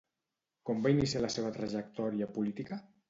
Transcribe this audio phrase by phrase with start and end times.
[0.69, 2.81] Com va iniciar la seva trajectòria política?